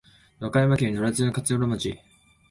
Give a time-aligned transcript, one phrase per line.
[0.39, 2.01] 和歌山県那智勝浦町